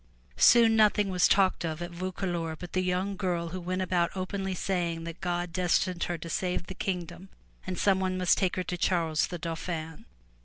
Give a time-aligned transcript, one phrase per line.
[0.37, 4.55] Soon nothing was talked of at Vaucouleurs but the young girl who went about openly
[4.55, 7.29] saying that God destined her to save the kingdom
[7.67, 10.05] and some one must take her to Charles the Dauphin.